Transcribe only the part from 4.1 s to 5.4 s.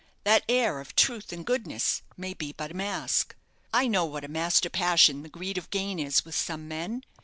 a master passion the